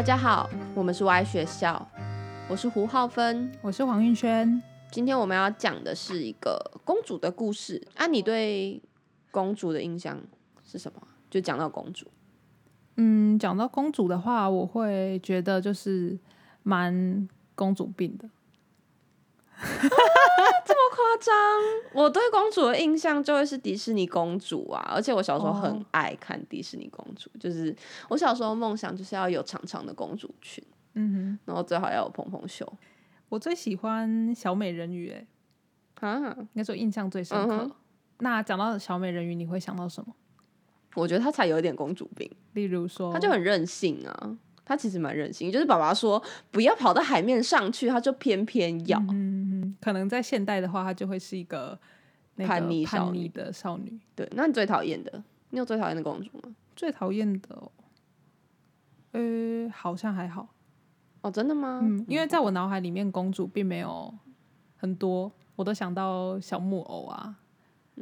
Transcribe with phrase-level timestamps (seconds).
[0.00, 1.86] 大家好，我们是 Y 学校，
[2.48, 3.52] 我是胡浩芬。
[3.60, 4.62] 我是黄韵轩。
[4.90, 7.86] 今天我们要讲的是一个公主的故事。
[7.96, 8.82] 啊，你对
[9.30, 10.18] 公主的印象
[10.64, 11.02] 是什么？
[11.28, 12.06] 就讲到公主，
[12.96, 16.18] 嗯，讲到公主的话，我会觉得就是
[16.62, 18.26] 蛮公主病的。
[20.64, 21.34] 这么夸张？
[21.92, 27.74] 我对公主的印象就会是迪士尼公主啊，而且我小时候很哦爱看迪士尼公主，就是
[28.08, 32.70] 我小时候梦想就是要有长长的公主裙，嗯哼然后最好要有蓬蓬袖，
[33.28, 35.26] 我最喜欢小美人鱼，哎，
[36.08, 36.34] 啊。
[36.38, 37.56] 应该说印象最深刻。
[37.58, 37.70] 嗯
[38.22, 40.14] 那讲到小美人鱼，你会想到什么？
[40.94, 44.36] 我觉得她才有一点公主病，例如说，她就很任性啊。
[44.70, 48.96] 她其实蛮任性，就是爸爸说不要跑到海面上去，她就偏偏要。
[49.10, 51.76] 嗯，可能在现代的话，她就会是一个
[52.36, 53.98] 叛逆叛逆的少女。
[54.14, 55.20] 对，那你最讨厌的？
[55.48, 56.54] 你有最讨厌的公主吗？
[56.76, 57.72] 最讨厌的、哦，
[59.10, 60.46] 呃，好像还好。
[61.22, 61.80] 哦，真的吗？
[61.82, 64.14] 嗯，因为在我脑海里面，公主并没有
[64.76, 67.39] 很多，我都想到小木偶啊，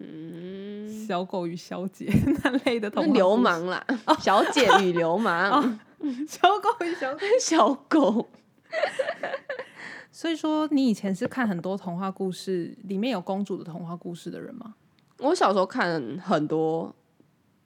[0.01, 2.07] 嗯，小狗与小姐
[2.45, 3.85] 那类的童话，流氓啦，
[4.21, 5.79] 小姐与流氓，
[6.29, 7.27] 小狗与小姐。
[7.41, 8.29] 小狗。
[10.13, 14.75] 所以说，你以前是看很多童话故事，里面有公主的童话故事的人吗？
[15.19, 16.95] 我小时候看很多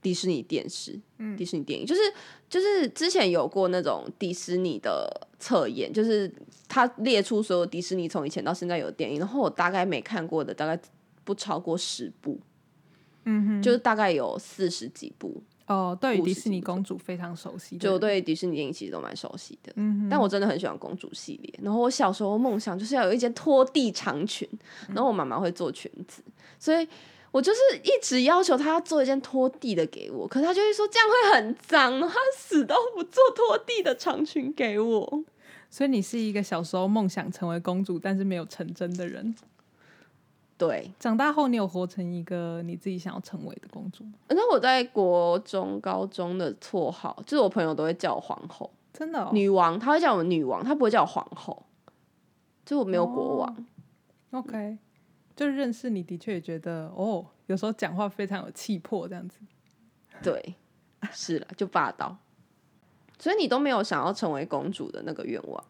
[0.00, 2.00] 迪士尼电视，嗯迪士尼电影，就是
[2.48, 6.30] 就是之前有过那种迪士尼的测验，就是
[6.68, 10.78] 他列出所有迪士尼从以前到现在有的电影，然后我大概没看过的大概
[11.24, 12.40] 不超过十部，
[13.24, 19.72] 嗯哼，就是大概有四十几部，哦，对迪士尼公主非常熟悉就，对迪士尼电影其实都蛮熟悉的。
[19.76, 21.54] 嗯哼，但我真的很喜欢公主系列。
[21.62, 24.48] 然后我小时候梦想就是要有一件拖地长裙，
[24.88, 26.22] 然后我妈妈会做裙子，
[26.58, 26.86] 所以
[27.30, 35.24] 我就是一直要求她要做一件拖地的给我，可是她就会说这样会很脏，她死都不做拖地的长裙给我。
[35.70, 39.34] 所以你是一个小时候梦想成为公主，但是没有成真的人。
[40.64, 44.12] 对，长大后，你有活成一个你自己想要成为的公主吗？
[44.28, 51.64] 那我在国中、高中的绰号，就是我朋友都会叫我皇后、真的、哦，女王，她会叫我女王，她不会叫我皇后，
[52.64, 53.66] 就我没有国王。
[54.30, 54.78] OK，
[55.34, 59.40] 就认识你的确也觉得哦，有时候讲话非常有气魄，这样子。
[60.22, 60.54] 对，
[61.10, 62.16] 是了，就霸道。
[63.18, 65.64] 所以你都没有想要成为公主的那个愿望，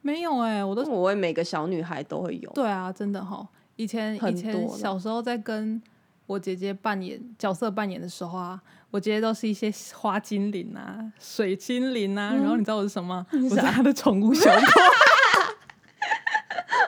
[0.00, 2.50] 没有哎、我都我为每个小女孩都会有。
[2.52, 3.46] 对啊，真的哈。
[3.80, 5.80] 以前以前小时候在跟
[6.26, 8.60] 我姐姐扮演角色扮演的时候啊，
[8.90, 13.26] 我姐姐都是一些花精灵啊、水精灵啊，然后你知道我是什么吗？
[13.32, 14.66] 我是她的宠物小狗，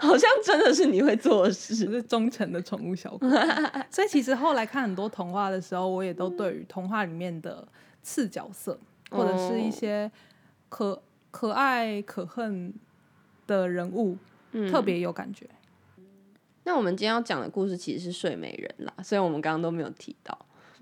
[0.06, 1.74] 好像真的是你会做的事。
[1.74, 3.26] 是忠诚的宠物小狗。
[3.90, 7.66] 所以其实后来看很多童话的时候，我也都对于童话里面的
[8.02, 8.78] 次角色，
[9.10, 10.12] 或者是一些
[10.68, 12.74] 可可爱可恨
[13.46, 14.18] 的人物，
[14.70, 15.48] 特别有感觉。
[16.64, 20.36] 那我们今天要讲的故事其实是睡美人啦，虽然我们刚刚都没有提到，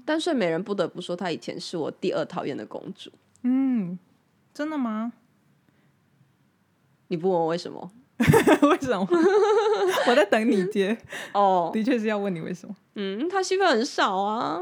[0.04, 3.10] 但睡美人不得不说，她以前是我第二讨厌的公主。
[3.42, 3.98] 嗯，
[4.52, 5.12] 真的吗？
[7.08, 7.90] 你不问我为什么？
[8.20, 9.08] 为什么？
[10.06, 10.96] 我在等你接，
[11.32, 12.76] 哦， 的确是要问你为什么。
[12.96, 14.60] 嗯，她戏份很少啊，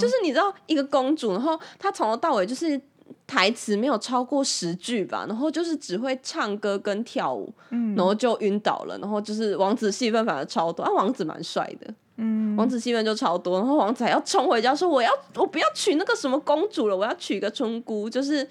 [0.00, 2.80] 就是你知道一个公主，然后她从头到尾就是
[3.26, 18.48] 台词没有超过十句吧，然后就是只会唱歌跟跳舞，嗯然后就晕倒了，然后就是王子戏份反而超多，啊，王子蛮帅的，嗯，王子戏份就超多，然后王子还要冲回家说我要我不要娶那个什么公主了，我要娶一个村姑，就是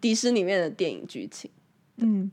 [0.00, 1.50] 迪士尼里面的电影剧情。
[1.96, 2.30] 嗯。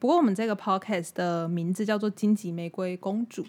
[0.00, 3.42] 不过我们这个 podcast 的名字叫做《荆棘玫瑰公主》，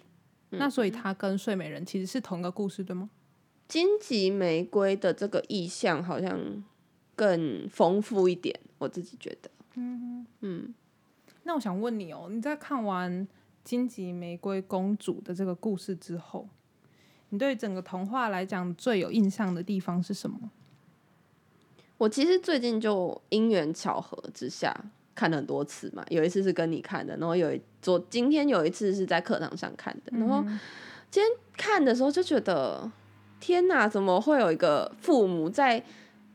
[0.50, 3.08] 那所以它跟睡美人其实是同一个故事，对吗？
[3.68, 6.40] 荆棘玫瑰的这个意象好像
[7.20, 9.50] 更丰富一点，我自己觉得。
[9.76, 10.74] 嗯
[11.44, 13.12] 那我想问你哦，你在看完
[13.66, 16.48] 《荆棘玫瑰公主》的这个故事之后，
[17.28, 20.50] 你对整个童话来讲最有印象的地方是什么？
[21.98, 24.74] 我其实最近就因缘巧合之下
[25.14, 30.42] 看了很多次嘛，有一次是跟你看的，然后有一昨今天有一次是在课堂上看的，然后
[31.12, 31.26] 今天
[31.58, 32.90] 看的时候就觉得，
[33.42, 35.84] 天哪，怎么会有一个父母在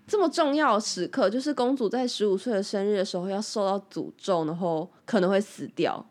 [0.07, 6.05] 这么重要的时刻，就是公主在十五岁的生日的时候要受到诅咒，然后可能会死掉，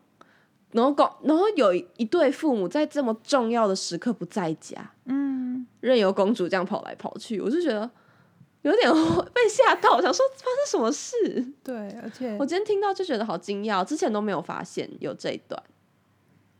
[0.72, 7.88] 然后公，然后有一一对父母在这么重要的时刻不在家，嗯，任由公主这样跑来跑去，我就觉得
[8.62, 8.90] 有点
[9.32, 11.52] 被吓到，想说发生什么事？
[11.62, 15.62] 对，而且我今天听到就觉得好惊讶，之前都没有发现有这一段。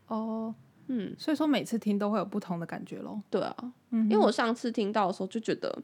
[0.07, 0.53] 哦，
[0.87, 3.19] 嗯，所以说每次听都会有不同的感觉咯。
[3.29, 3.55] 对啊，
[3.89, 5.77] 嗯因为我上次听到的时候就觉得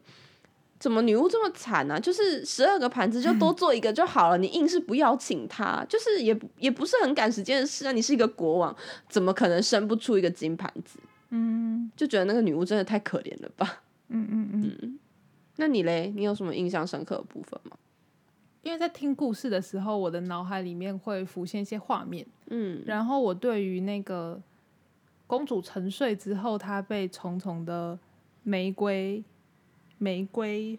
[0.82, 7.92] 怎么女巫这么惨呢、就是十二个盘子就多做一个就好了，你硬是不邀请他，就是也也不是很赶时间的事啊。
[7.92, 8.76] 你是一个国王，
[9.08, 10.98] 怎么可能生不出一个金盘子？
[11.30, 13.80] 嗯就觉得那个女巫真的太可怜了吧？
[14.10, 14.98] 嗯嗯嗯，
[15.54, 17.76] 那你嘞，你有什么印象深刻的部分吗？
[18.62, 24.42] 因为在听故事的时候，我的脑海里面会浮现一些画面，嗯然后我对于那个
[25.28, 27.96] 公主沉睡之后，她被重重的
[28.42, 29.22] 玫瑰
[30.02, 30.76] 玫瑰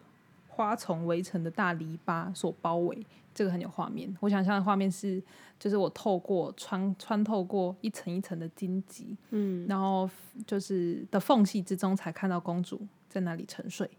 [0.49, 4.13] 花丛围成的大篱笆所包围，这个很有画面。
[4.19, 5.23] 我想象的画面是，
[5.57, 10.09] 就是我透过穿穿透过一层一层的荆棘，嗯然后
[10.45, 13.89] 就是的缝隙之中，才看到公主在那里沉睡。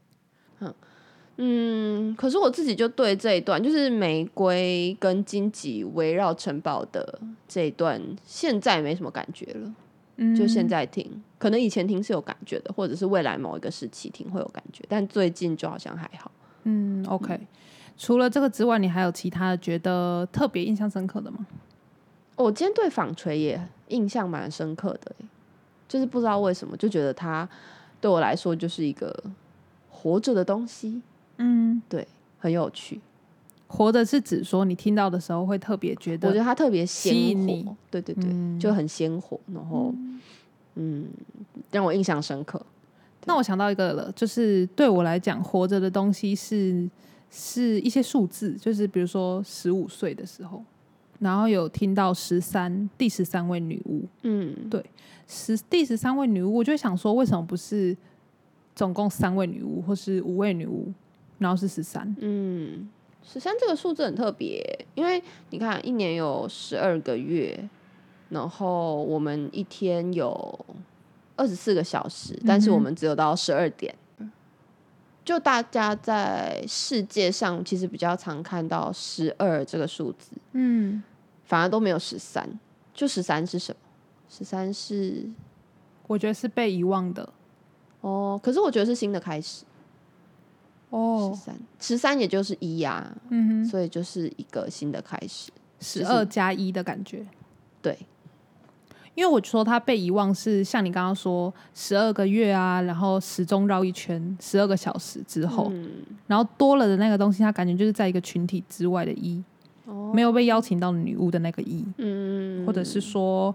[1.36, 9.74] 嗯，可是我自己就对这一段，就是玫瑰跟荆棘围绕城堡的这一段，现在没什么感觉了。
[10.16, 16.30] 嗯就现在听，可能以前听是有感觉的，或者是未来某一个时期听会有感觉，但最近就好像还好。
[16.64, 17.38] 嗯，OK。
[17.96, 21.46] 除了这个之外，你还有其他的觉得特别印象深刻的吗？
[22.36, 25.26] 我今天对纺锤也印象蛮深刻的欸，
[25.88, 27.48] 就是不知道为什么就觉得它
[28.00, 29.14] 对我来说就是一个
[29.88, 31.00] 活着的东西，
[31.36, 32.06] 嗯，对，
[32.38, 33.00] 很有趣。
[33.66, 38.58] 活着是指说你听到的时候会特别觉得我觉得得它特别鲜活，对对对，嗯。
[38.60, 39.92] 就很鲜活，然后
[40.76, 41.06] 嗯，
[41.70, 42.60] 让我印象深刻。
[43.26, 46.88] 那我想到一个了，就是对我来讲，活着的东西是
[47.30, 50.62] 是一些数字，就是比如说十五岁的时候，
[51.18, 54.84] 然后有听到十三第十三位女巫，嗯，对
[55.26, 57.96] 十第十三位女巫，我就想说，为什么不是
[58.74, 60.92] 总共三位女巫，或是五位女巫，
[61.38, 62.14] 然后是十三？
[62.20, 62.86] 嗯，
[63.26, 64.62] 十三这个数字很特别，
[64.94, 67.68] 因为你看一年有十二个月，
[68.28, 70.66] 然后我们一天有
[71.34, 73.94] 二十四个小时，但是我们只有到十二点。
[75.24, 81.02] 就大家在世界上其实比较常看到十二这个数字，嗯，
[81.44, 82.46] 反而都没有十三。
[82.92, 83.78] 就十三是什么？
[84.28, 85.26] 十三是
[86.06, 87.26] 我觉得是被遗忘的。
[88.02, 89.64] 哦，可是我觉得是新的开始。
[90.94, 95.50] 十哦，三，十三也就是一呀、嗯哼，所以就是一个新的开始。
[95.80, 97.26] 十二加一的感觉。
[97.82, 97.98] 对，
[99.14, 105.90] 因为我说他被遗忘是像你刚刚说十二个月啊，然后时钟绕一圈十二个小时之后，嗯，
[106.26, 109.42] 然后多了的那个东西，他感觉就是在一个群体之外的一，
[109.84, 113.54] 哦，没有被邀请到女巫的那个一，嗯，或者是说，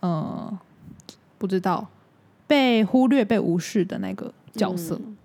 [0.00, 0.58] 呃，
[1.38, 1.88] 不知道
[2.46, 5.00] 被忽略、被无视的那个角色。
[5.02, 5.15] 嗯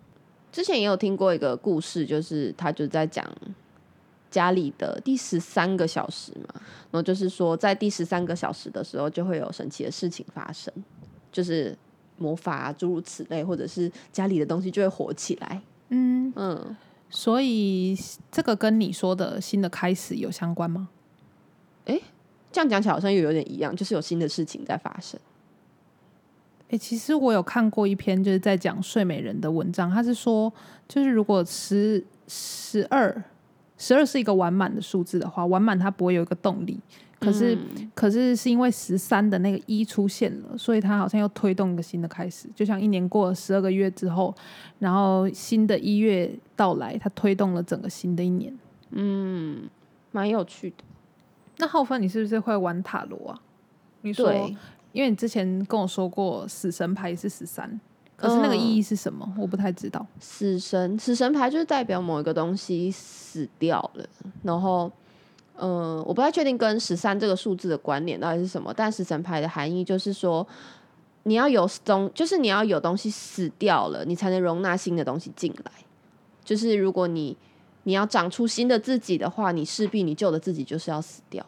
[0.51, 3.25] 之前也有听过一个故事，就是他就在讲
[4.30, 10.74] 家里的第十三个小时嘛，然后就是说在第十三个小时的时候，就会有神奇的事情发生，
[11.31, 11.77] 就是
[12.18, 15.62] 魔法啊，诸如此类，或者是家里的东西就会火起来。
[15.89, 16.77] 嗯，嗯，
[17.09, 17.97] 所以
[18.31, 20.89] 这个跟你说的新的开始有相关吗？
[22.54, 25.18] 这样讲起来好像又有点一样，就是有新的事情在发生。
[26.71, 30.51] 诶，其实我有看过一篇就是在讲睡美人的文章，他是说，
[30.88, 33.23] 就是如果十十二
[33.77, 36.79] 十二是一个完满的数字的话，完满它不会有一个动力，
[37.19, 37.57] 可是、
[37.94, 44.33] 可是是因为十三的那个一出现了，所以它好像又推动一个新的开始，就像一年过了十二个月之后，
[44.80, 48.56] 然后新的一月到来，它推动了整个新的一年。
[48.92, 49.69] 嗯，
[50.11, 50.78] 蛮有趣的。
[51.57, 53.42] 那浩芬，你是不是会玩塔罗啊？
[54.01, 54.56] 你说，对，
[54.94, 57.80] 因为你之前跟我说过死神牌是十三，
[58.18, 59.28] 可是那个意义是什么？
[59.38, 60.06] 我不太知道。
[60.19, 64.06] 死神，死神牌就是代表某一个东西死掉了，
[64.44, 64.92] 然后，
[65.56, 70.45] 嗯、我不太确定跟十三这个数字的关联到底是什么，但死神牌的含义就是说，
[71.24, 75.71] 你要有东，就是你要有东西死掉了，你才能容纳新的东西进来。
[76.44, 77.38] 就是如果你
[77.83, 81.45] 你要长出新的自己的话，你势必你旧的自己就是要死掉。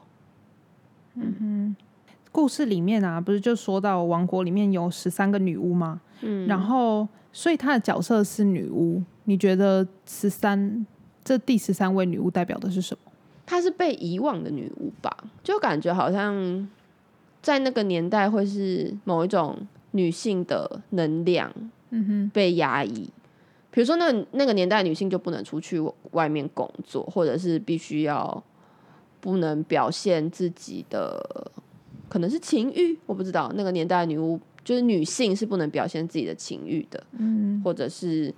[2.34, 6.02] 故事里面啊，不是就说到王国里面有十三个女巫吗？
[6.22, 9.02] 嗯，然后，所以她的角色是女巫。
[9.26, 10.86] 你觉得十三
[11.24, 13.12] 这第十三位女巫代表的是什么？
[13.46, 15.16] 她是被遗忘的女巫吧？
[15.44, 16.68] 就感觉好像
[17.42, 19.56] 在那个年代会是某一种
[19.92, 21.54] 女性的能量，
[21.92, 23.10] 嗯哼，被压抑。
[23.70, 25.80] 比如说那那个年代女性就不能出去
[26.12, 28.44] 外面工作，或者是必须要
[29.22, 31.52] 不能表现自己的
[32.14, 38.32] 可能是情欲，我不知道那个年代的女巫就是女性是不能表现自己的情欲的，嗯，或者是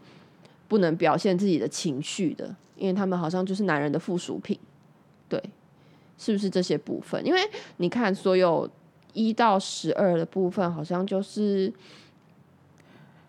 [0.70, 4.58] 不能表现自己的情绪的，因为他们好像就是男人的附属品，
[5.28, 5.44] 对，
[6.18, 7.22] 是不是这些部分？
[7.26, 7.42] 因为
[7.76, 8.70] 你看所有
[9.12, 11.70] 一到十二的部分，好像就是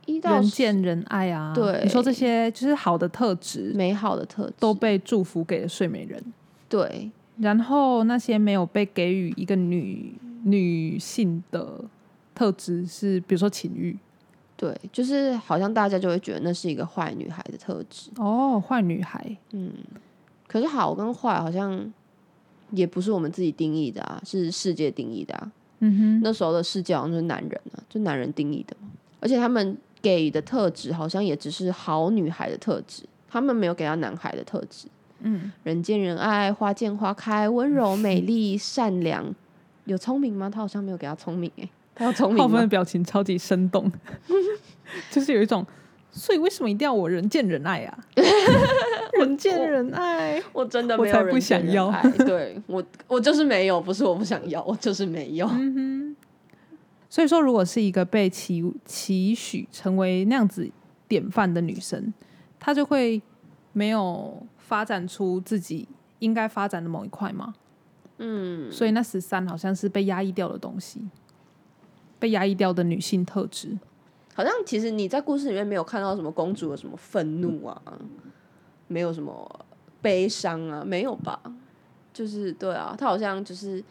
[0.05, 1.81] 一到人见人爱啊，对。
[1.83, 4.55] 你说这些就是好的特质美好的特质。
[4.61, 6.23] 都被祝福给了睡美人，
[6.69, 10.15] 对，然后那些没有被给予一个女
[10.47, 11.85] 女性的
[12.35, 13.97] 特质是，比如说情欲
[14.57, 18.11] 对，就是好像大家就会觉得那是一个坏女孩的特质。
[18.17, 19.73] 哦，坏女孩，嗯
[20.47, 21.93] 可是好跟坏好像
[22.71, 25.53] 也不是我们自己定义的啊，是世界定义的啊。
[25.81, 28.89] 嗯哼那时候的世界好像就是男人啊，就男人定义的嘛。
[29.21, 34.87] 而且他们给予的特质好像也只是好女孩的特质，他们没有给到男孩的特质。
[35.21, 39.35] 嗯，人见人爱，花见花开，温柔、美丽、善良，
[39.87, 40.49] 有聪明吗？
[40.49, 42.67] 他好像没有给他聪明诶、他要聪，明吗浩峰的？
[42.67, 43.91] 表情超级生动，
[45.11, 45.67] 就是有一种，
[46.11, 47.99] 所以为什么一定要我人见人爱啊？
[49.19, 55.47] 人见人爱，我真的没有人不想要见人爱对我，我就是没有，不是我不想要，我就是没有。
[55.53, 56.15] 嗯
[57.09, 60.69] 所以说，如果是一个被期期许成为那样子
[61.09, 62.13] 典范的女生，
[62.59, 63.23] 她就会
[63.73, 65.89] 没有发展出自己
[66.19, 67.55] 应该发展的某一块吗？
[68.19, 71.03] 嗯，所以那十三好像是被压抑掉的东西，
[72.19, 73.79] 被压抑掉的女性特质。
[74.35, 77.81] 好像其实你在故事里面没有看到什么公主有什么愤怒啊，
[78.87, 79.67] 没有什么
[80.03, 81.41] 悲伤啊，没有吧？
[82.13, 83.83] 就是对啊，她好像就是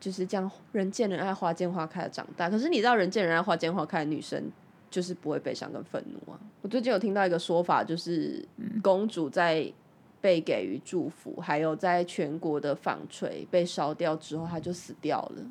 [0.00, 2.48] 就是这样，人见人爱，花见花开的长大。
[2.50, 4.42] 可是你知道，人见人爱，花见花开的女生
[4.90, 6.38] 就是不会悲伤跟愤怒啊。
[6.62, 8.44] 我最近有听到一个说法，就是
[8.82, 9.72] 公主在
[10.20, 15.42] 被给予祝福，还有在全国的纺锤被烧掉之后，他就死掉了。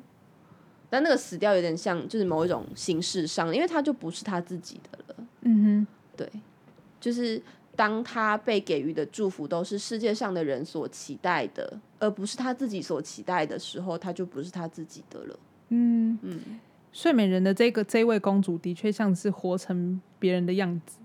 [0.88, 5.26] 但那个死掉有点像，就是某一种形式上，因为他就不是他自己的了。
[5.42, 5.86] 嗯哼
[6.16, 6.28] 对，
[7.00, 7.40] 就是
[7.76, 15.38] 当他被给予的祝福都是世界上的人所期待的，而不是他自己所期待的时候，他就不是他自己的了。
[15.68, 16.60] 嗯嗯，
[16.92, 20.98] 睡美人的这个这位公主的确像是活成别人的样子，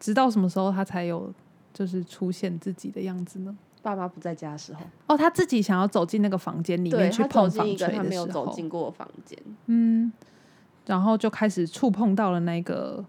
[0.00, 1.32] 直到什么时候她才有
[1.72, 3.56] 就是出现自己的样子呢？
[3.82, 10.12] 爸妈不在家的时候，哦，他自己想要走进那个房间里面去碰纺进一个她锤的时没有走候，进过的房间，嗯，
[10.84, 13.02] 然后就开始触碰到了那个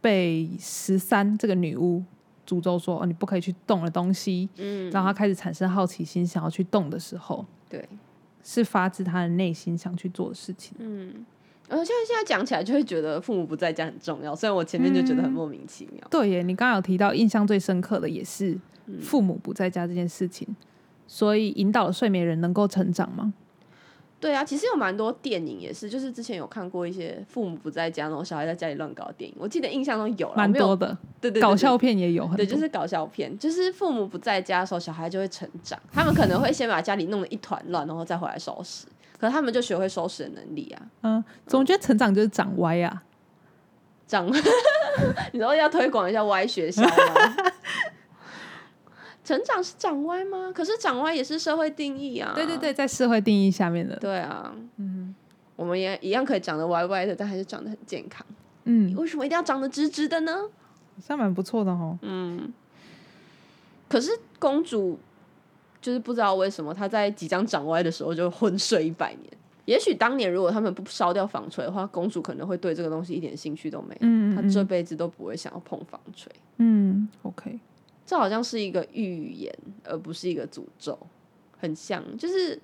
[0.00, 2.00] 被十三这个女巫
[2.46, 7.88] 诅咒说哦你不可以去动的东西，嗯，让她开始产生好奇心，想要去动的时候，对，
[8.44, 10.76] 是发自他的内心想去做的事情。
[10.78, 11.26] 嗯。
[11.68, 16.06] 呃，现在现在讲起来就会觉得父母不在家很重要，虽然我前面就觉得很莫名其妙。
[16.10, 18.58] 对耶，你刚刚有提到印象最深刻的也是
[19.00, 20.46] 父母不在家这件事情，
[21.06, 23.32] 所以引导了睡美人能够成长吗？
[24.20, 29.36] 对啊，其实有蛮多电影也是，就是之前有看过一些父母不在家，然后小孩在家里乱搞的电影。
[29.38, 32.36] 我记得印象中有啦，蛮多的，对对搞笑片也有很多。
[32.38, 35.78] 对，就是搞笑片，就是父母不在家的时候，小孩就会成长。
[35.92, 38.86] 他们可能会先把家里弄得一团乱，然后再回来收拾。
[39.18, 43.02] 可是他们就学会收拾的能力啊，嗯，总觉得成长就是长歪啊。
[44.06, 44.26] 长，
[45.32, 46.92] 你说要推广一下歪学校吗？
[49.24, 50.52] 成长是长歪吗？
[50.54, 52.32] 可是长歪也是社会定义啊。
[52.34, 55.14] 对对对，在社会定义下面的，对啊，嗯，
[55.56, 58.24] 我们也一样可以长得歪歪的，但还是长得很健康。
[58.64, 60.32] 嗯，为什么一定要长得直直的呢？
[60.96, 61.98] 好像蛮不错的哦。
[63.88, 64.98] 可是公主
[65.84, 69.30] 就是不知道为什么他在即将长歪的时候就昏睡一百年。
[69.66, 76.32] 也许当年如果他们不烧掉纺锤的话，公主可能会对这个东西一点兴趣都没有，嗯她这辈子都不会想要碰纺锤。
[76.56, 77.60] 嗯，OK，
[78.06, 80.98] 这好像是一个预言，而不是一个诅咒，
[81.58, 82.58] 很像，就是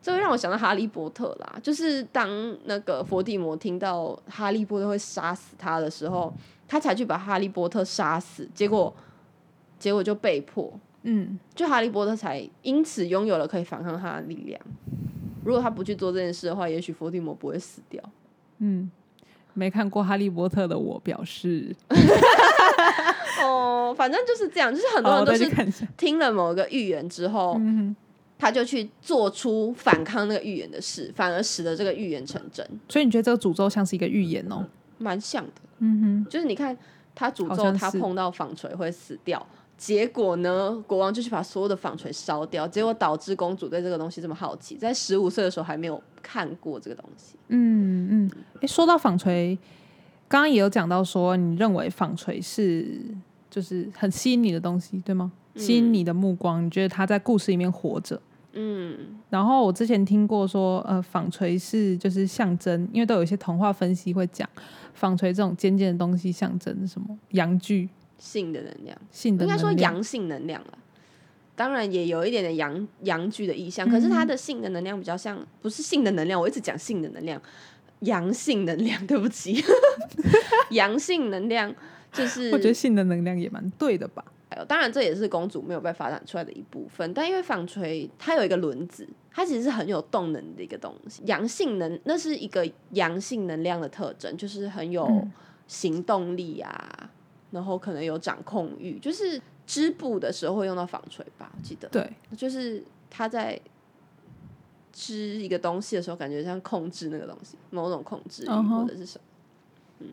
[0.00, 1.58] 这会让我想到哈利波特啦。
[1.62, 2.30] 就是当
[2.64, 6.32] 那个伏地魔听到哈利波特会杀死他的时候，
[6.66, 8.94] 他才去把哈利波特杀死，结果
[9.78, 14.60] 结果就被迫，嗯，就哈利波特才因此拥有了可以反抗他的力量。
[15.44, 18.02] 如果他不去做这件事的话，也许伏地魔不会死掉。
[18.58, 18.90] 嗯
[19.54, 21.76] 没看过《哈利波特》的我表示，
[23.42, 25.86] 哦，反正就是这样，就是很多人都是。
[25.96, 27.94] 听了某个预言之后，嗯
[28.38, 34.66] 他就去做出反抗那个预言的事，反而使得这个预言成真，所以你觉得这个诅咒像是一个预言哦？
[34.98, 35.52] 蛮像的。
[35.78, 36.76] 嗯哼就是你看
[37.14, 39.44] 他诅咒他碰到纺锤会死掉，
[39.82, 47.34] 结果呢，国王就去把所有的纺锤烧掉，结果导致公主对这个东西这么好奇，在十五岁的时候还没有看过这个东西。
[47.48, 48.30] 嗯嗯。
[48.60, 49.58] 哎，说到纺锤，
[50.28, 53.00] 刚刚也有讲到说，你认为纺锤是
[53.50, 55.32] 就是很吸引你的东西，对吗？
[55.56, 58.22] 吸引你的目光，你觉得它在故事里面活着。
[58.52, 58.96] 嗯，
[59.30, 64.48] 然后我之前听过说，呃，纺锤是就是象征，因为都有一些童话分析会讲，
[64.94, 67.88] 纺锤这种尖尖的东西象征什么阳具
[68.22, 70.78] 性的能量，性的应该说阳性能量了。
[71.56, 77.40] 当然也有一点点阳阳具的意象，可是它的性的能量比较像，不是性的能量，我一直讲性的能量，
[78.00, 79.60] 阳性能量，对不起，
[80.70, 81.74] 阳性能量
[82.12, 84.24] 就是我觉得性的能量也蛮对的吧。
[84.68, 87.12] 当然，这也是公主没有被发展出来的一部分。
[87.14, 91.22] 但因为纺锤它有一个轮子，它其实是很有动能的一个东西。
[91.24, 95.26] 阳性能那是一个阳性能量的特征，就是很有
[95.66, 97.10] 行动力啊，
[97.52, 98.98] 然后可能有掌控欲。
[98.98, 101.52] 就是织布的时候会用到纺锤吧？
[101.56, 103.58] 我记得，对，就是他在
[104.92, 109.24] 织一个东西的时候，感觉像控制那个东西，某种控制欲或者是什么。
[110.00, 110.08] 嗯，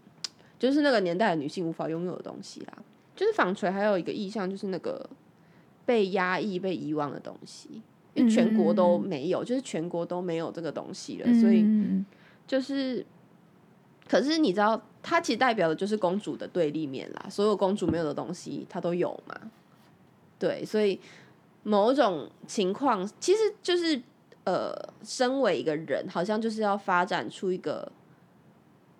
[0.59, 2.77] 就是那个年代的女性无法拥有的东西啦。
[3.15, 5.09] 就是纺锤还有一个意象，就是那个
[5.85, 7.81] 被压抑、被遗忘的东西，
[8.13, 11.65] 因为全国都没有，就是全国都没有这个东西了，所以
[12.47, 13.05] 就是，
[14.09, 17.27] 可是你知道，它其实代表的就是公主的对立面啦。
[17.29, 19.39] 所有公主没有的东西，它都有嘛？
[20.39, 20.99] 对，所以
[21.63, 24.01] 某种情况，其实就是
[24.45, 24.73] 呃，
[25.03, 27.91] 身为一个人，好像就是要发展出一个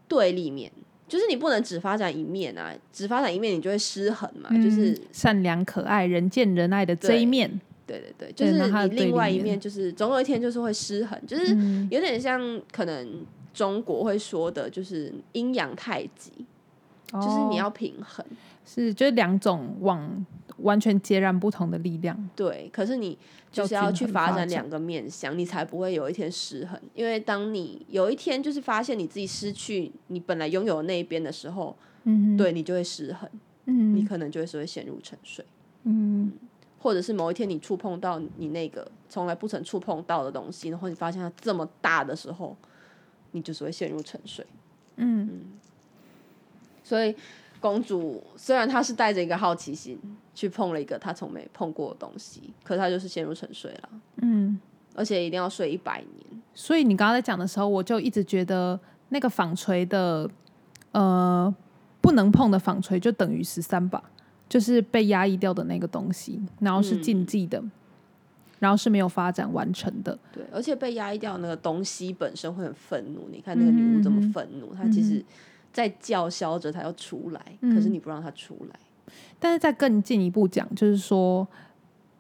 [0.08, 0.72] 对立面。
[1.08, 4.48] 就是你不能只发展一面啊，只发展一面你就会失衡嘛。
[4.64, 7.50] 就是善良可爱、人见人爱的这一面，
[7.88, 11.48] 对对对，就是你另外一面，就是总有一天就是会失衡，就是
[11.90, 16.32] 有点像可能中国会说的，就是阴阳太极，
[17.12, 18.26] 就是你要平衡，
[18.66, 20.26] 是就是两种往。
[20.64, 22.70] 完全截然不同的力量，对。
[22.74, 23.18] 可是你
[23.50, 26.78] 就是要去发展两个面向，你才不会有一天失衡。
[26.94, 33.30] 因为当你有一天就是发现你自己失去你本来拥有的那一边的时候，嗯，对你就会失衡，
[33.68, 35.46] 嗯，你可能就会是会陷入沉睡，
[35.84, 36.34] 嗯，
[36.80, 42.54] 或者是某一天你触碰到你那个从来不曾触碰到的东西，然后你发现它这么大的时候，
[43.32, 44.46] 你就是会陷入沉睡，
[44.98, 45.42] 嗯，
[46.84, 47.16] 所以。
[47.62, 50.00] 公主虽然她是带着一个好奇心
[50.34, 53.90] 去碰了一个她从没碰过的东西，可她就是陷入沉睡了。
[54.22, 54.58] 嗯，
[54.96, 56.42] 而且一定要睡一百年。
[56.56, 60.30] 所以你刚刚在讲的时候，我就一直觉得那个纺锤的
[60.94, 61.54] 呃
[62.00, 64.02] 不能碰的纺锤就等于十三把，
[64.48, 67.62] 就是被压抑掉的那个东西，然后是禁忌的，
[68.60, 70.18] 然后是没有发展完成的。
[70.32, 73.28] 对，而且被压抑掉那个东西本身会很愤怒。
[73.32, 75.24] 你看那个女巫这么愤怒，她其实。
[75.72, 78.80] 在叫嚣着她要出来，可是你不让她出来。
[79.40, 81.48] 但是再更进一步讲，就是说，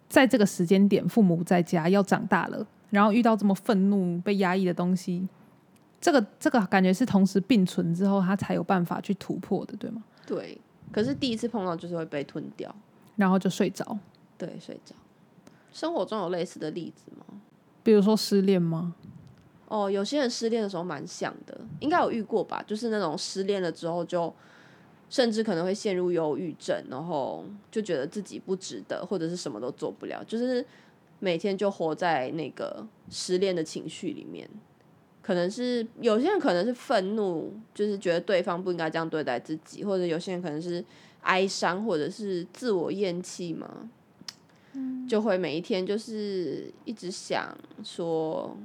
[0.08, 5.28] 在这个时间点，父母在家要长大了，然后遇到这么愤怒、被压抑的东西，
[6.00, 10.04] 这个这个感觉是同时并存之后，他才有办法去突破的，对吗？
[10.28, 10.56] 对。
[10.92, 12.74] 可是第一次碰到就是会被吞掉，
[13.16, 13.98] 然后就睡着。
[14.38, 14.94] 对，睡着。
[15.72, 17.42] 生活中有类似的例子吗？
[17.84, 18.96] 比如说失恋吗？
[19.68, 22.64] 哦，有些人失恋的时候蛮像的，应该有遇过吧？
[22.66, 24.34] 就是那种失恋了之后，就
[25.10, 30.66] 甚至可能会陷入忧郁症，然后就觉得自己不值得，或者是什么都做不了，就是
[31.20, 34.50] 每天就活在那个失恋的情绪里面。
[35.22, 40.84] 可能是有些人可能是愤怒，就是觉得对方不应该这样对待自己，或者有些人可能是
[41.22, 43.88] 哀伤，或者是自我厌弃嘛，
[45.08, 48.58] 就会每一天就是一直想说。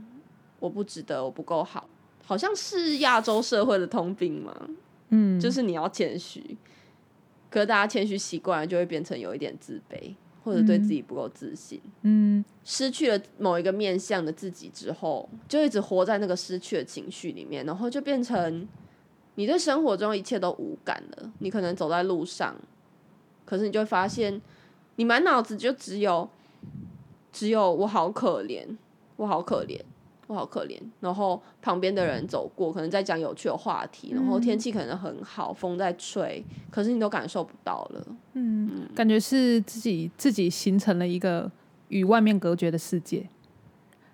[0.60, 1.86] 我不值得，我不够好，
[2.24, 4.70] 好像是亚洲社会的通病嘛。
[5.10, 6.56] 嗯，就是你要谦虚，
[7.50, 11.78] 可是大家谦虚习惯了，就会变成有一点自卑，或者对自己不够自信。
[12.00, 18.66] 嗯，失去了某一个面向的自己之后，就一直活在那个失去的情绪里面，然后就变成
[19.34, 21.30] 你对生活中一切都无感了。
[21.40, 22.56] 你可能走在路上，
[23.44, 24.40] 可是你就会发现，
[24.96, 26.28] 你满脑子就只有
[27.32, 28.66] 只有我好可怜，
[29.16, 29.80] 我好可怜。
[30.26, 38.06] 我好可怜，然后旁边的人走过，可能在讲有趣的话题，然后天气可能很好，风在吹，可是你都感受不到了。
[38.32, 41.48] 嗯，感觉是自己自己形成了一个
[41.88, 43.28] 与外面隔绝的世界，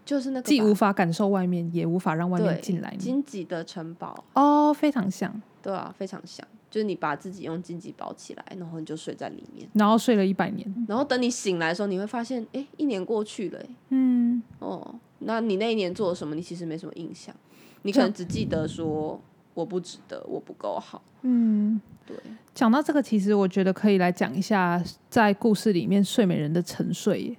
[0.04, 2.92] 就是那个既无法感受外面，也无法让外面进来。
[2.98, 14.94] 荆棘的城堡哦，非常像，对啊，非常像，就是你把自己用荆棘包起来，然后你就睡在里面，然后睡了一百年，然后等你醒来的时候，你会发现，哎，一年过去了，嗯，哦。
[15.22, 16.34] 那你那一年做了什么？
[16.34, 17.34] 你其实没什么印象，
[17.82, 19.20] 你可能只记得说
[19.52, 21.02] 我不值得，我不够好。
[21.22, 22.16] 嗯，对。
[22.54, 27.36] 讲到这个，其实我觉得可以来讲一下，在故事里面睡美人的沉睡。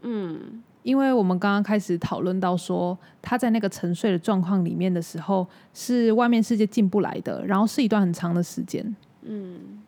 [0.00, 8.96] 嗯，因为我们刚刚开始讨论到说，他在那个沉睡的状况里面的时候，是外面世界进不来的，然后是一段很长的时间。
[9.22, 9.82] 嗯，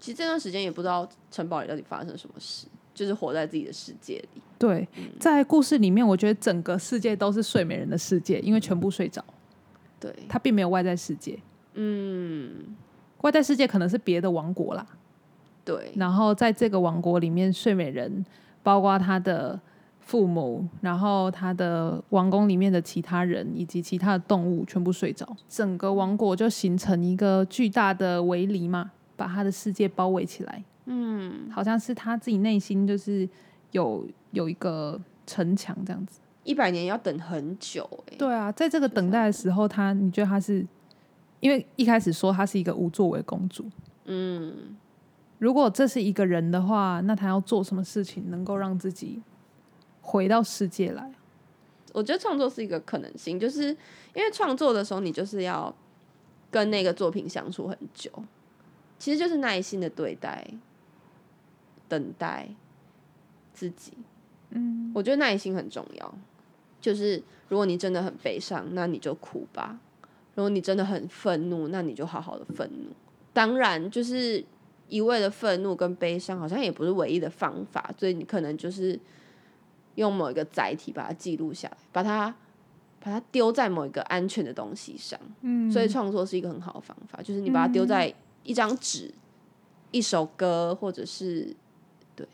[0.00, 2.66] 其实这段时间也不知道城堡里到底发生什么事。
[2.94, 4.42] 就是活在自己的世界里。
[4.58, 4.88] 对，
[5.20, 9.24] 在故事里面，我觉得整个世界都是睡美人的世界，因为全部睡着。
[10.00, 11.38] 对，他并没有外在世界。
[11.74, 12.74] 嗯，
[13.20, 14.84] 外在世界可能是别的王国啦。
[15.64, 15.92] 对。
[15.94, 18.26] 然后在这个王国里面，睡美人
[18.64, 19.60] 包括他的
[20.08, 30.64] 父母，然后他的王宫里面的其他人以及其他的动物全部睡着，整个王国就形成一个巨大的围篱嘛，把他的世界包围起来。
[30.86, 33.28] 嗯，好像是他自己内心就是
[33.72, 36.20] 有有一个城墙这样子。
[36.42, 40.66] 一百年要等很久哎、对啊，在这个等待的时候，他你觉得他是
[41.40, 43.66] 因为一开始说他是一个无作为公主，
[44.06, 44.74] 嗯，
[45.38, 49.20] 如果这是一个人的话，那他要做什么事情能够让自己
[50.08, 51.12] 回到世界来？
[51.92, 53.64] 我觉得创作是一个可能性，就是
[54.14, 55.74] 因为创作的时候，你就是要
[56.50, 58.10] 跟那个作品相处很久，
[58.98, 60.46] 其实就是耐心的对待、
[61.88, 62.48] 等待
[63.52, 63.92] 自己。
[64.50, 66.14] 嗯，我觉得耐心很重要。
[66.80, 69.78] 就是如果你真的很悲伤，那你就哭吧；
[70.34, 72.90] 如果你真的很愤怒，那你就好好的愤怒。
[73.34, 74.42] 当然，就是
[74.88, 78.98] 一味的愤怒跟悲伤，好像也不是唯一的方法，所以你可能就是。
[79.98, 82.34] 用某一个载体把它记录下来，把它
[83.00, 85.18] 把它丢在某一个安全的东西上。
[85.42, 88.12] 嗯，所以创作是一个很好的方法，就是你把它丢在
[88.44, 89.12] 一张纸、
[89.90, 91.54] 一首歌，或者是
[92.14, 92.26] 对，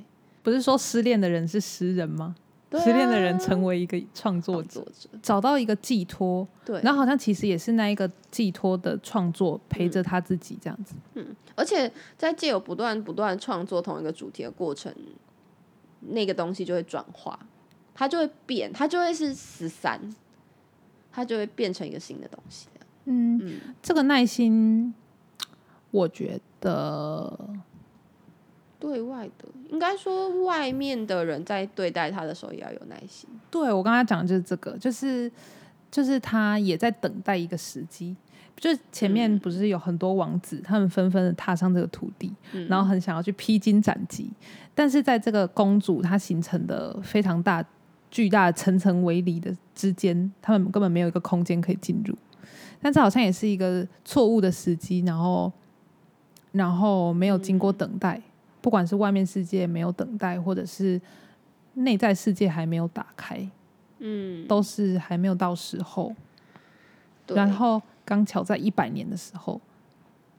[0.42, 2.36] 不是说失恋的人是诗人吗？
[2.76, 5.08] 失恋的人成为一个创作者，作者。
[5.22, 10.94] 找到一个寄托，对，然后好像其实也是那一个寄托的创作陪着他自己这样子。
[11.14, 11.24] 嗯
[11.54, 14.92] 而且在借由不断不断创作同一个主题的过程，
[16.00, 17.38] 那个东西就会转化，
[17.94, 20.00] 它就会变，它就会是十三，
[21.12, 22.66] 它就会变成一个新的东西。
[23.04, 24.92] 嗯，这个耐心，
[25.90, 27.38] 我觉得
[28.80, 33.28] 对外的，应该说外面的人在对待他的时候也要有耐心。
[33.50, 35.30] 对我刚才讲的就是这个，就是
[35.90, 38.16] 就是他也在等待一个时机。
[38.56, 42.32] 就是前面不是有很多王子，他们纷纷的踏上这个土地，
[42.68, 44.30] 然后很想要去披荆斩棘，
[44.74, 47.62] 但是在这个公主她形成的非常大、
[48.14, 52.16] 巨大的层层围篱的之间，他们根本没有一个空间可以进入。
[52.80, 55.52] 但这好像也是一个错误的时机，然后
[56.52, 58.22] 然后没有经过等待，
[58.60, 61.00] 不管是外面世界没有等待，或者是
[61.72, 63.50] 内在世界还没有打开，
[63.98, 66.14] 嗯，都是还没有到时候。
[67.26, 69.60] 然后刚巧在一百年的时候，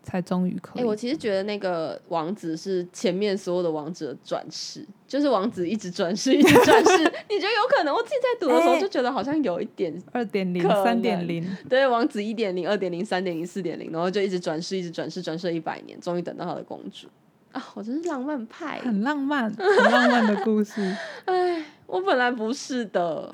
[0.05, 0.85] 才终于可哎、以。
[0.85, 6.97] 我其实觉得那个王子是前面所有的王子的转世，就是王子一直转世，一直转世。
[7.29, 7.93] 你觉得有可能？
[7.93, 17.07] 我自己在读的时候哎就觉得好像有一点，二点零、三点零，对，王子一点零、二点零、三点零、四点零，然后就一直转世，一直转世，转世了一百年，终于等到他的公主
[17.51, 17.61] 啊！
[17.73, 18.79] 我真是浪漫派。
[18.79, 20.95] 很浪漫、很浪漫的故事。
[21.25, 23.31] 哎我本来不是的，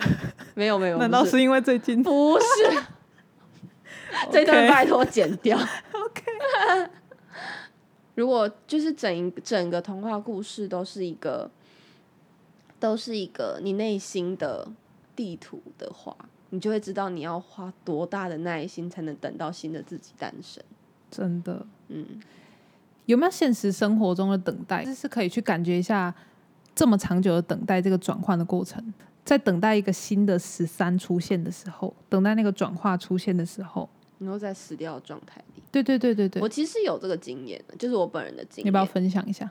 [0.56, 2.04] 没有没有，难道是因为最近？
[2.04, 2.46] 不是？
[4.30, 5.58] 这段拜托剪掉。
[5.58, 6.22] OK，
[8.16, 11.50] 如果就是整一整个童话故事都是一个，
[12.80, 14.68] 都是一个你内心的
[15.16, 16.16] 地图的话，
[16.50, 20.62] 你就会知道你要花多大的耐心才能等到新的自己诞生。
[21.10, 22.06] 真的嗯，
[23.06, 24.84] 有没有现实生活中的等待？
[24.86, 26.14] 就是可以去感觉一下
[26.76, 28.94] 这么长久的等待这个转换的过程，
[29.24, 33.90] 在等待一个新的十三出现的时候，等待那个转化出现的时候，
[34.22, 38.66] 然后在死掉的状态里，对对对对对我，其实有这个经验的，就是我本人的经验。
[38.66, 39.50] 你要不要分享一下？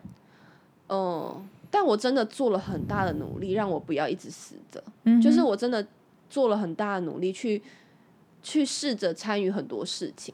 [0.89, 4.83] 嗯，但我真的做了很大的努力，让我不要一直死着。
[5.05, 5.85] 嗯，就是我真的
[6.29, 7.61] 做了很大的努力去
[8.43, 10.33] 去试着参与很多事情。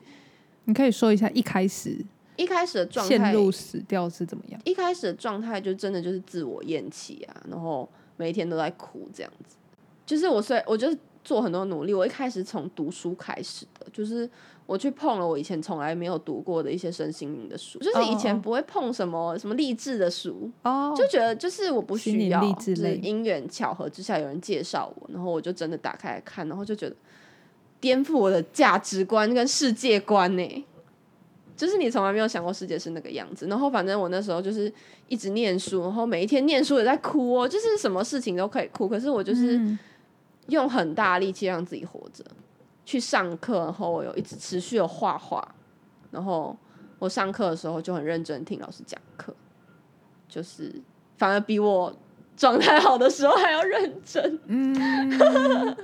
[0.65, 1.97] 你可以说一下一开始
[2.37, 4.61] 一开始的状态，陷入死掉是怎么样？
[4.65, 9.57] 一开始的状态就真的就是自我厌弃啊，然后每一天都在哭这样子。
[10.05, 10.97] 就是我虽然我就是
[11.27, 14.31] 做很多努力，我一开始从读书开始的，就是
[14.65, 26.95] 我去碰了我以前从来没有读过的一些身心灵的书，就是以前不会碰什么什么励志的书，哦，就觉得就是我不需要，就是因缘巧合之下有人介绍我，然后我就真的打开来看，然后就觉得
[27.81, 30.65] 颠覆我的价值观跟世界观呢。
[31.57, 34.71] 就是你从来没有想过世界是那个样子，然后反正我那时候就是
[35.09, 39.79] 一直念书，然后每一天念书也在哭哦，就是什么事情都可以哭，可是我就是嗯
[40.49, 42.25] 用很大力气让自己活着，
[42.85, 45.47] 去上课，然后我有一直持续的画画，
[46.11, 46.57] 然后
[46.99, 49.35] 我上课的时候就很认真听老师讲课，
[50.29, 50.75] 就是
[51.17, 51.95] 反而比我
[52.37, 54.39] 状态好的时候还要认真。
[54.47, 55.77] 嗯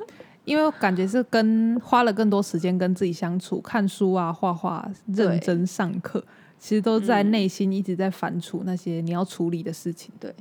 [0.44, 6.20] 因为我感觉是跟花了更多时间跟自己相处，看书啊、画画、认真上课，
[6.58, 10.12] 其实都在内心一直在反刍那些你要处理的事情。
[10.18, 10.34] 对，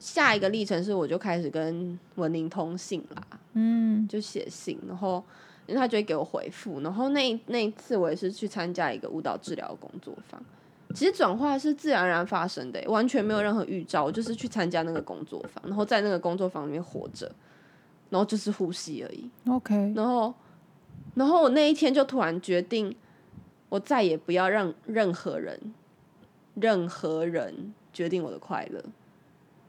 [0.00, 5.22] 下一个历程是我就开始跟文玲通信啦，嗯，就写信，然后
[5.66, 10.42] 因为他就会给我回复，然后那那一次我也是去参加一个舞蹈治疗工作坊，
[10.94, 17.30] 其实转化是自然而然发生的，完全没有任何预兆，我就是去参加那个工作坊，然后在那个工作坊里面活着，
[18.10, 19.28] 然后就是呼吸而已。
[19.48, 20.34] OK，然后，
[21.14, 22.94] 然后我那一天就突然决定，
[23.68, 25.58] 我再也不要让任何人、
[26.54, 28.84] 任何人决定我的快乐，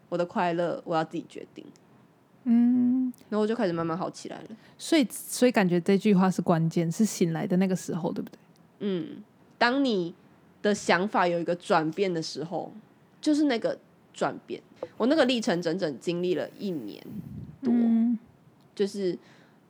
[0.10, 1.66] 我的快乐我要自己决定。
[2.44, 4.48] 嗯，然后我就开始慢慢好起来了。
[4.78, 8.38] 所以所以感觉这句话是关键，是醒来的那个时候，对不对？
[8.80, 9.24] 嗯，
[9.58, 10.14] 当你
[10.62, 12.72] 的想法有一个转变的时候，
[13.20, 13.78] 就是那个
[14.14, 14.62] 转变。
[14.98, 17.04] 我那个历程整整经历了一年
[17.64, 18.18] 多，嗯
[18.76, 19.18] 就是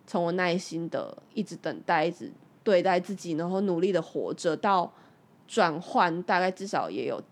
[0.06, 2.30] 从我耐心的一直等待，一直
[2.63, 4.91] 对待自己，然后努力的活着，到
[5.48, 7.24] 转换，大概至少也有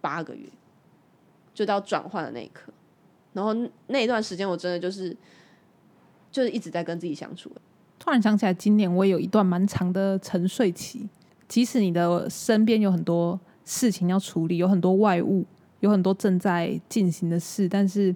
[0.00, 0.48] 八个月，
[1.58, 2.72] 就到转换的那一刻。
[3.32, 3.52] 然后
[3.88, 5.16] 那一段时间，我真的就是
[6.30, 7.50] 就是一直在跟自己相处。
[7.98, 11.08] 突然想起来，今年我也有一段蛮长的沉睡期。
[11.48, 15.44] 即使你的身边有很多事情要处理，有很多外物，
[15.80, 18.14] 有很多正在进行的事，但是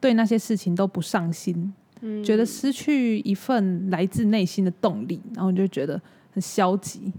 [0.00, 6.00] 对那些事情都不上心，嗯觉得失去一份来自内心的动力，然后你就觉得
[6.32, 7.12] 很消极，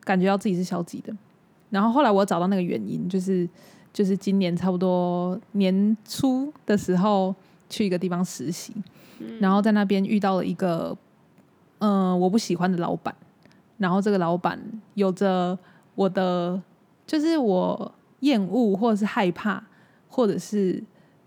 [0.00, 1.16] 感觉到自己是消极的。
[1.70, 3.48] 然后后来我找到那个原因，就是
[3.94, 7.32] 就是今年差不多年初的时候
[7.70, 8.74] 去一个地方实习，
[9.38, 10.94] 然后在那边遇到了一个
[11.78, 13.14] 嗯、呃我不喜欢的老板，
[13.78, 14.60] 然后这个老板
[14.94, 15.56] 有着
[15.94, 16.60] 我的
[17.06, 19.62] 就是我厌恶或者是害怕，
[20.08, 20.82] 或者是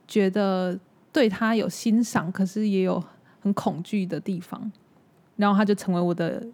[0.06, 0.78] 觉得
[1.14, 3.02] 对他有欣赏，可是也有
[3.40, 4.70] 很恐惧的地方，
[5.38, 6.46] 然后他就成为我的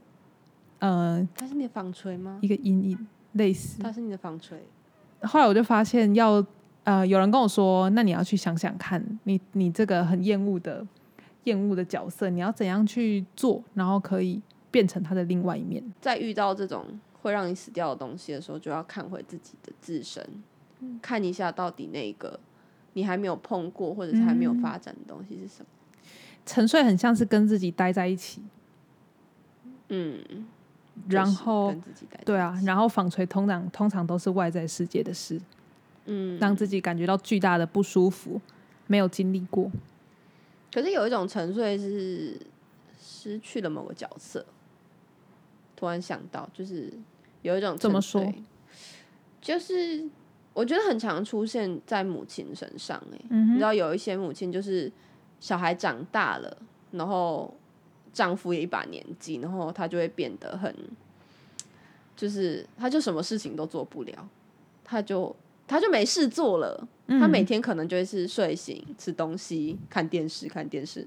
[0.78, 2.38] 呃他是你的纺锤吗？
[2.44, 3.82] 一个阴影，类似。
[3.82, 4.62] 他是你的纺锤。
[5.24, 6.46] 后来我就发现要
[6.84, 10.86] 呃，有人跟我说，那你要去想想看，你你这个很厌恶的
[11.46, 15.84] 厌恶的角色，你要怎样去做，然后可以变成他的另外一面。
[16.02, 16.86] 在遇到这种
[17.22, 20.28] 会让你死掉的东西的时候，就要看回自己的自身，
[21.02, 22.38] 看一下到底那个
[22.94, 25.66] 你还没有碰过或者是还没有发展的东西是什么。
[26.46, 28.42] 沉睡很像是跟自己待在一起，
[29.88, 30.46] 嗯，
[31.10, 31.76] 然就是后
[32.26, 35.40] 对啊，然后纺锤通常通常都是外在世界的事，
[36.06, 38.40] 嗯，让自己感觉到巨大的不舒服，
[38.88, 39.72] 没有经历过。
[40.74, 42.40] 可是有一种沉睡是
[43.02, 44.46] 失去了某个角色，
[45.76, 46.92] 突然想到，就是
[47.42, 48.34] 有一种怎么说？
[49.42, 50.08] 就是
[50.54, 54.92] 我觉得很常出现在母亲身上、欸，哎、嗯你知道有一些母亲就是
[55.40, 56.58] 小孩长大了，
[56.92, 57.54] 然后
[58.14, 60.74] 丈夫也一把年纪，然后她就会变得很，
[62.16, 64.30] 就是她就什么事情都做不了，
[64.84, 65.36] 她就
[65.68, 66.88] 她就没事做了。
[67.08, 71.06] 她每天可能就会是睡醒、吃东西、看电视、看电视，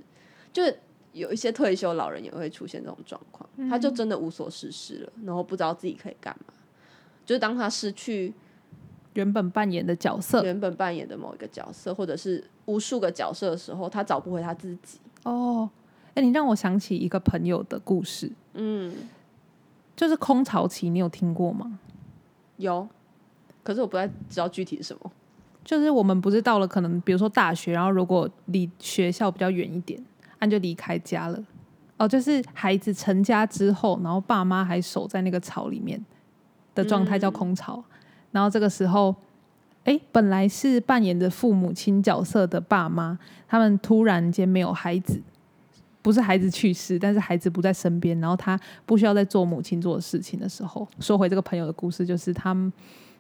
[0.53, 0.79] 就是
[1.13, 6.53] 有一些退休老人也会出现这种状况，他就真的无所事事了，然后不知道自己可以干嘛。
[7.25, 8.35] 就是当他失去
[9.15, 14.99] 原本扮演的角色原本扮演的某一个角色，或者是无数个角色的时候，他找不回他自己。
[15.25, 15.69] 哦，
[16.17, 18.93] 哎、你让我想起一个朋友的故事，嗯，
[19.95, 21.79] 就是空巢期，你有听过吗？
[22.57, 22.89] 有，
[23.63, 25.13] 可是我不太知道具体是什么。
[25.63, 30.03] 就是我们不是到了可能比如说大学，然后如果离学校比较远一点，
[30.39, 31.45] 那就离开家了。
[31.99, 36.03] 哦，就是孩子成家之后，然后爸妈还守在那个巢里面
[36.75, 37.85] 的状态叫空巢。
[38.31, 39.15] 然后这个时候，
[39.85, 45.21] 哎，本来是扮演着父母亲角色的爸妈，他们突然间没有孩子，
[46.07, 52.57] 不是孩子去世，但是孩子不在身边，然后他不需要再做母亲做的事情的时候，说回这个朋友的故事，就是他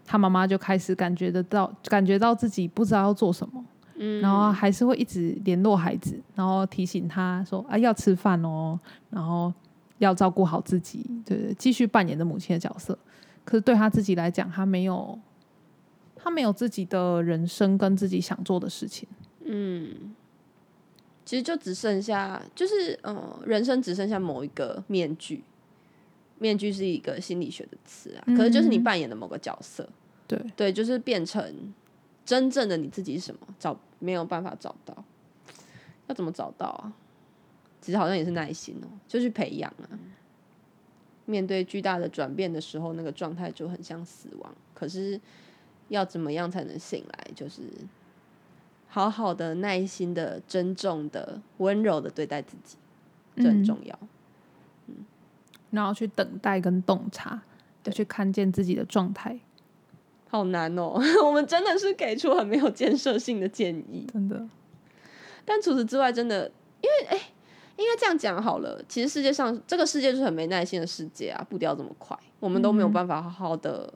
[0.04, 3.64] 他妈妈就开始感觉得到，感觉到自己不知道要做什么，
[3.96, 8.78] 嗯，然后还是会一直联络孩子，然后提醒他说啊要吃饭哦，
[9.10, 9.52] 然后
[9.98, 12.96] 要照顾好自己，对对，继续扮演着母亲的角色。
[13.44, 15.18] 可是对他自己来讲，他没有，
[16.14, 19.08] 他没有自己的人生跟自己想做的事情。
[19.44, 20.14] 嗯，
[21.26, 25.44] 其实就只剩下，就是呃，人生只剩下某一个面具。
[26.38, 29.88] 面具是一个心理学的词啊，可是就是你扮演的某个角色，
[30.28, 31.72] 对，对，就是变成
[32.26, 35.04] 真正的你自己是什么，找没有办法找到，
[36.08, 36.92] 要怎么找到啊？
[37.80, 39.88] 其实好像也是耐心哦、就去培养啊。
[41.24, 44.54] 面对巨大的转变的时候，那个状态就很像死亡。
[44.74, 45.18] 可是
[45.88, 47.30] 要怎么样才能醒来？
[47.34, 47.62] 就是
[48.96, 52.78] 好好的、耐心的、珍重的、温柔的对待自己，
[53.36, 53.98] 这很重要。
[54.86, 55.04] 嗯
[55.70, 57.42] 然后去等待跟洞察，
[57.84, 59.38] 要去看见自己的状态，
[60.30, 64.06] 好难哦、 我们真的是给出很没有建设性的建议。
[64.14, 64.48] 真的。
[65.44, 67.20] 但除此之外，真的，因为哎、
[67.76, 68.82] 应该这样讲好了。
[68.88, 73.92] 其实世界上这个世界就是很没耐心的世界啊，步调这么快，我们都没有办法好好的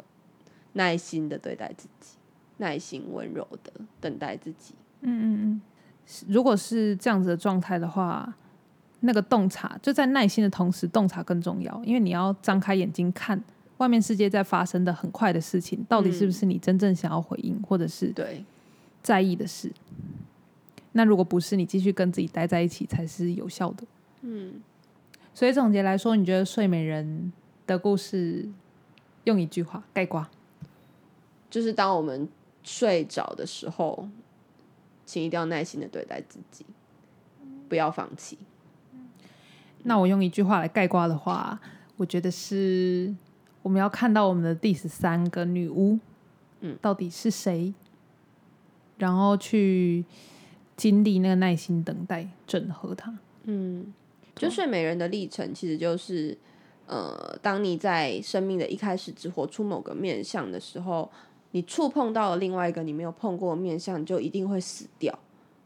[0.74, 2.18] 耐心的对待自己，
[2.58, 4.74] 耐心温柔的等待自己。
[5.02, 5.60] 嗯嗯嗯，
[6.28, 8.34] 如果是这样子的状态的话，
[9.00, 13.42] 那个洞察就在耐心的同时，洞察更重要，因为你要张开眼睛看
[13.78, 18.44] 外面世界在发生的很快的事情，到底是不是你真正想要回应或者是对，
[19.02, 19.72] 在意的事。
[20.92, 23.84] 那如果不是，你继续跟自己待在一起才是有效的。
[24.22, 24.60] 嗯，
[25.32, 27.32] 所以总结来说，你觉得睡美人
[27.66, 28.46] 的故事
[29.24, 30.26] 用一句话概括？
[31.48, 32.28] 就是当我们
[32.62, 34.08] 睡着的时候，
[35.10, 36.64] 请一定要耐心的对待自己，
[37.68, 38.38] 不要放弃。
[39.82, 41.60] 那我用一句话来概括的话，
[41.96, 43.12] 我觉得是
[43.60, 45.98] 我们要看到我们的第十三个女巫，
[46.60, 47.74] 嗯，到底是谁，
[48.98, 50.04] 然后去
[50.76, 53.18] 经历那个耐心等待，整合它。
[53.44, 53.92] 嗯，
[54.36, 56.38] 就睡美人的历程，其实就是，
[56.86, 61.10] 呃，当你在生命的一开始只活出某个面相的时候，
[61.52, 65.18] 你触碰到了另外一个你没有碰过的面相，你就一定会死掉，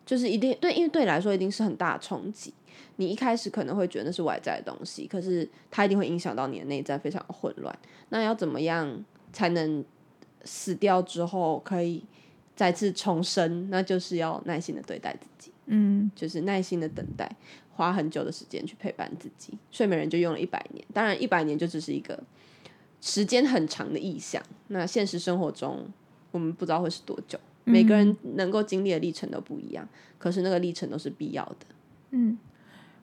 [0.06, 2.52] 就是一定对，因为对你来说一定是很大的冲击。
[2.96, 7.76] 你一开始可能会觉得那是外在的东西，可是它一定会影响到你的内在，非常混乱。
[8.08, 9.84] 那要怎么样才能
[10.44, 12.04] 死掉之后可以
[12.54, 13.68] 再次重生？
[13.70, 15.50] 那就是要耐心的对待自己。
[15.66, 17.28] 嗯就是耐心的等待，
[17.74, 19.58] 花很久的时间去陪伴自己。
[19.70, 22.22] 睡美人就用了一百年，当然一百年就只是一个
[23.04, 24.42] 时间很长的意象。
[24.68, 25.86] 那现实生活中，
[26.30, 29.86] 我们不知道会是多久，每个人能够经历的历程都不一样，
[30.16, 31.66] 可是那个历程都是必要的。
[32.12, 32.38] 嗯，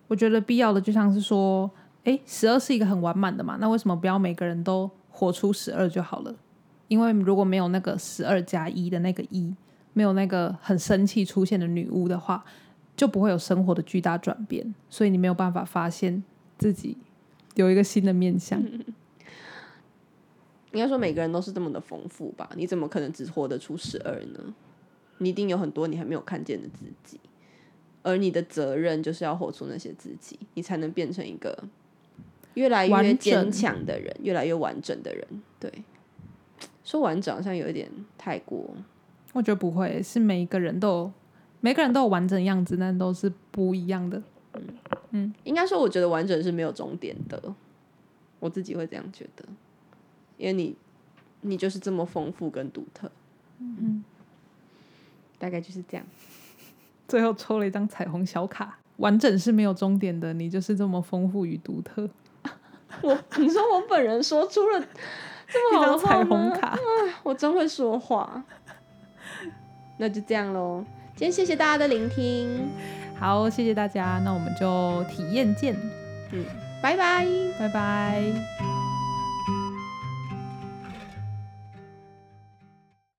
[0.07, 1.69] 我觉得必要的就像是说，
[2.05, 6.35] 诶，十二是一个很完满的嘛，那为什么不要每个人都活出十二就好了？
[6.87, 9.55] 因为如果没有那个十二加一的那个一，
[9.93, 12.43] 没有那个很生气出现的女巫的话，
[12.97, 16.23] 就不会有生活的巨大转变，所以你没有办法发现
[16.57, 16.97] 自己
[17.53, 18.59] 有一个新的面相。
[20.71, 22.49] 应该说每个人都是这么的丰富吧？
[22.55, 24.53] 你怎么可能只活得出十二呢？
[25.17, 27.19] 你一定有很多你还没有看见的自己，
[28.01, 31.63] 而你的责任就是要活出那些自己，你才能变成一个
[32.55, 35.27] 越来越坚强的人，越来越完整的人。
[35.59, 35.71] 对，
[36.83, 38.73] 说完整好像有一点太过，
[39.33, 41.11] 我觉得不会，是每一个人都有，
[41.59, 44.17] 每个人都有完整的样子，但都是不一样的。
[44.53, 44.63] 嗯
[45.11, 47.53] 嗯应该说我觉得完整是没有终点的，
[48.39, 49.45] 我自己会这样觉得，
[50.41, 50.75] 因为你
[51.41, 53.11] 你就是这么丰富跟独特。
[53.59, 54.03] 嗯，
[55.37, 56.03] 大概就是这样。
[57.07, 62.09] 最后抽了一张彩虹小卡，完整是没有终点的，你就是这么丰富与独特。
[63.03, 64.83] 我 你说我本人说出了
[65.47, 66.49] 这么好的彩虹？
[66.51, 66.75] 卡，
[67.21, 68.43] 我真会说话。
[69.97, 70.83] 那就这样喽，
[71.15, 72.67] 今天谢谢大家的聆听，
[73.19, 75.75] 好，谢谢大家，那我们就体验见，
[76.31, 76.43] 嗯
[76.81, 77.27] 拜拜。
[77.59, 78.70] 拜拜。